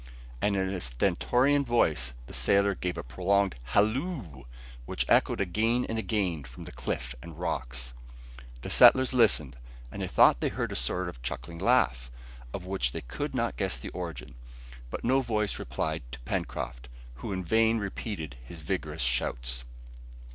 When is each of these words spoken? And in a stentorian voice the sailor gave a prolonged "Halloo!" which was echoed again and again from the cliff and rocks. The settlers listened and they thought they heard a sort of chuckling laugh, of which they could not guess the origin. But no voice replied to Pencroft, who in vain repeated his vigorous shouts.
And 0.41 0.57
in 0.57 0.69
a 0.69 0.81
stentorian 0.81 1.63
voice 1.63 2.15
the 2.25 2.33
sailor 2.33 2.73
gave 2.73 2.97
a 2.97 3.03
prolonged 3.03 3.53
"Halloo!" 3.65 4.45
which 4.87 5.05
was 5.05 5.15
echoed 5.15 5.39
again 5.39 5.85
and 5.87 5.99
again 5.99 6.43
from 6.43 6.63
the 6.63 6.71
cliff 6.71 7.13
and 7.21 7.37
rocks. 7.37 7.93
The 8.63 8.71
settlers 8.71 9.13
listened 9.13 9.57
and 9.91 10.01
they 10.01 10.07
thought 10.07 10.39
they 10.41 10.49
heard 10.49 10.71
a 10.71 10.75
sort 10.75 11.07
of 11.07 11.21
chuckling 11.21 11.59
laugh, 11.59 12.09
of 12.51 12.65
which 12.65 12.93
they 12.93 13.01
could 13.01 13.35
not 13.35 13.57
guess 13.57 13.77
the 13.77 13.89
origin. 13.89 14.33
But 14.89 15.03
no 15.03 15.21
voice 15.21 15.59
replied 15.59 16.01
to 16.13 16.19
Pencroft, 16.21 16.89
who 17.17 17.31
in 17.31 17.45
vain 17.45 17.77
repeated 17.77 18.37
his 18.43 18.61
vigorous 18.61 19.03
shouts. 19.03 19.65